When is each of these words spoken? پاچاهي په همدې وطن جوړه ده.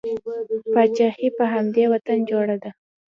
پاچاهي 0.73 1.27
په 1.37 1.43
همدې 1.53 1.83
وطن 1.93 2.19
جوړه 2.29 2.55
ده. 2.63 2.71